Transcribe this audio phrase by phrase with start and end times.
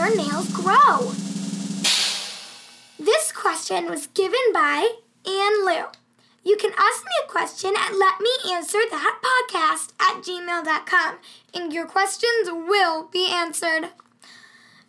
[0.00, 1.12] your nails grow?
[2.98, 4.88] This question was given by
[5.26, 5.84] Ann Lou.
[6.42, 11.18] You can ask me a question and let me answer that podcast at gmail.com,
[11.52, 13.90] and your questions will be answered.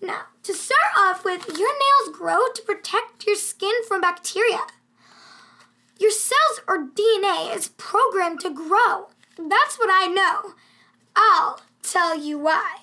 [0.00, 4.60] Now, to start off with, your nails grow to protect your skin from bacteria.
[5.98, 9.08] Your cells or DNA is programmed to grow.
[9.36, 10.54] That's what I know.
[11.16, 12.78] I'll tell you why.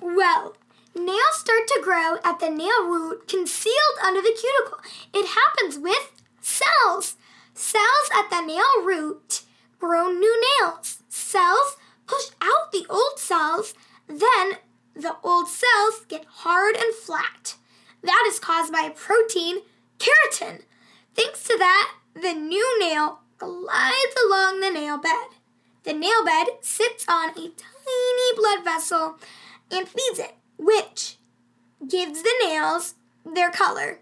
[0.00, 0.56] Well,
[0.94, 4.78] nails start to grow at the nail root concealed under the cuticle.
[5.12, 7.16] It happens with cells.
[7.54, 9.42] Cells at the nail root
[9.80, 11.02] grow new nails.
[11.08, 13.74] Cells push out the old cells,
[14.06, 14.56] then
[14.94, 17.56] the old cells get hard and flat.
[18.02, 19.58] That is caused by protein,
[19.98, 20.62] keratin.
[21.14, 25.37] Thanks to that, the new nail glides along the nail bed.
[25.84, 29.16] The nail bed sits on a tiny blood vessel
[29.70, 31.16] and feeds it, which
[31.86, 34.00] gives the nails their color.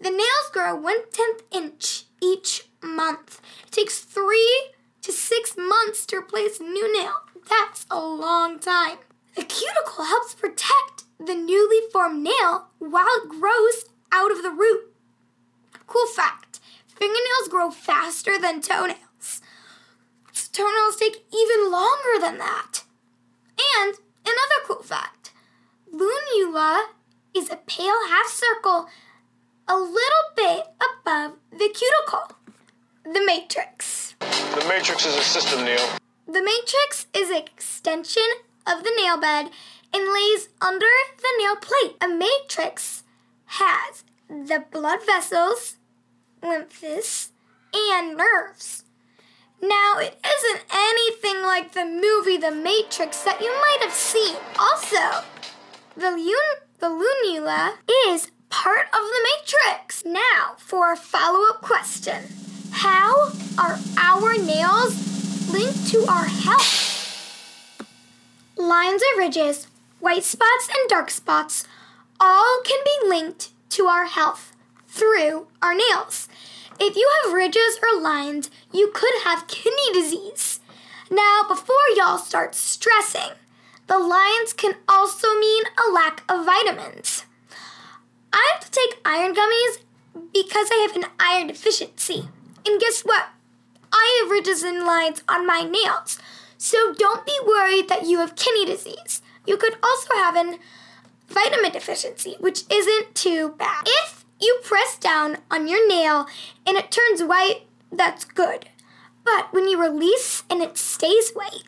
[0.00, 3.40] The nails grow one tenth inch each month.
[3.66, 4.70] It takes three
[5.02, 7.14] to six months to replace a new nail.
[7.48, 8.98] That's a long time.
[9.34, 14.92] The cuticle helps protect the newly formed nail while it grows out of the root.
[15.86, 19.07] Cool fact fingernails grow faster than toenails.
[20.58, 22.82] Toenails take even longer than that.
[23.76, 25.30] And another cool fact
[25.94, 26.86] lunula
[27.32, 28.88] is a pale half circle
[29.68, 32.36] a little bit above the cuticle.
[33.04, 34.16] The matrix.
[34.18, 35.78] The matrix is a system, Neo.
[36.26, 38.28] The matrix is an extension
[38.66, 39.50] of the nail bed
[39.94, 40.86] and lays under
[41.18, 41.94] the nail plate.
[42.00, 43.04] A matrix
[43.46, 45.76] has the blood vessels,
[46.42, 47.30] lymphs,
[47.72, 48.82] and nerves.
[49.60, 54.36] Now, it isn't anything like the movie The Matrix that you might have seen.
[54.58, 55.24] Also,
[55.96, 57.74] the, lun- the lunula
[58.08, 60.04] is part of the matrix.
[60.04, 62.24] Now, for a follow up question
[62.70, 66.86] How are our nails linked to our health?
[68.56, 69.66] Lines or ridges,
[70.00, 71.66] white spots and dark spots,
[72.20, 74.52] all can be linked to our health
[74.86, 76.28] through our nails.
[76.80, 80.60] If you have ridges or lines, you could have kidney disease.
[81.10, 83.32] Now, before y'all start stressing,
[83.86, 87.24] the lines can also mean a lack of vitamins.
[88.32, 89.78] I have to take iron gummies
[90.32, 92.28] because I have an iron deficiency.
[92.66, 93.28] And guess what?
[93.92, 96.18] I have ridges and lines on my nails.
[96.58, 99.22] So don't be worried that you have kidney disease.
[99.46, 100.58] You could also have an
[101.28, 103.84] vitamin deficiency, which isn't too bad.
[103.86, 106.26] If you press down on your nail
[106.66, 108.68] and it turns white, that's good.
[109.24, 111.64] But when you release and it stays white,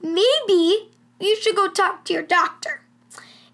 [0.00, 2.82] maybe you should go talk to your doctor.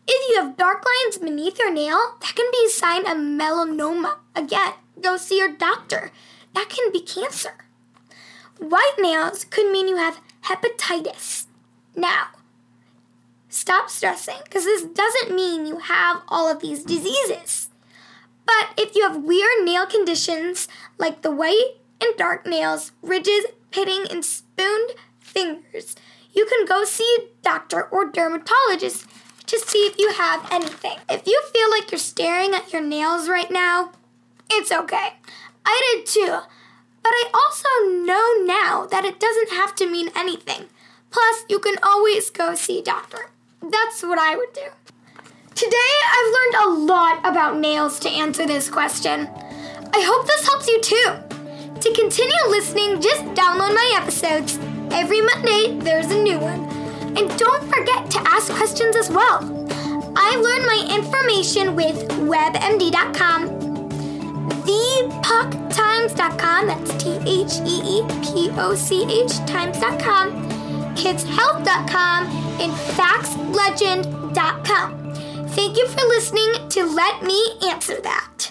[0.06, 4.16] If you have dark lines beneath your nail, that can be a sign of melanoma.
[4.34, 6.10] Again, go see your doctor.
[6.54, 7.64] That can be cancer.
[8.58, 11.46] White nails could mean you have hepatitis.
[11.94, 12.28] Now,
[13.48, 17.69] stop stressing because this doesn't mean you have all of these diseases.
[18.50, 20.66] But if you have weird nail conditions
[20.98, 24.90] like the white and dark nails, ridges, pitting, and spooned
[25.20, 25.94] fingers,
[26.32, 29.06] you can go see a doctor or dermatologist
[29.46, 30.96] to see if you have anything.
[31.08, 33.92] If you feel like you're staring at your nails right now,
[34.50, 35.10] it's okay.
[35.64, 36.38] I did too.
[37.02, 37.68] But I also
[38.04, 40.66] know now that it doesn't have to mean anything.
[41.10, 43.30] Plus, you can always go see a doctor.
[43.62, 44.70] That's what I would do.
[45.54, 46.59] Today, I've learned
[46.90, 49.28] lot about nails to answer this question.
[49.94, 51.06] I hope this helps you too.
[51.80, 54.58] To continue listening, just download my episodes.
[54.90, 56.64] Every Monday, there's a new one.
[57.16, 59.38] And don't forget to ask questions as well.
[60.16, 61.96] I learned my information with
[62.28, 63.60] webmd.com
[64.70, 70.32] theepochtimes.com, that's T H E E P O C H times.com,
[70.94, 72.26] kidshealth.com,
[72.60, 74.99] and factslegend.com.
[75.52, 78.49] Thank you for listening to Let Me Answer That.